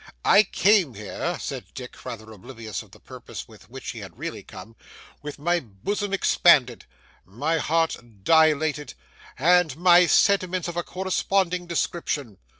'I 0.25 0.43
came 0.45 0.93
here,' 0.95 1.37
said 1.39 1.63
Dick, 1.75 2.03
rather 2.03 2.31
oblivious 2.31 2.81
of 2.81 2.89
the 2.89 2.99
purpose 2.99 3.47
with 3.47 3.69
which 3.69 3.91
he 3.91 3.99
had 3.99 4.17
really 4.17 4.41
come, 4.41 4.75
'with 5.21 5.37
my 5.37 5.59
bosom 5.59 6.11
expanded, 6.11 6.85
my 7.23 7.59
heart 7.59 7.95
dilated, 8.23 8.95
and 9.37 9.77
my 9.77 10.07
sentiments 10.07 10.67
of 10.67 10.75
a 10.75 10.81
corresponding 10.81 11.67
description. 11.67 12.39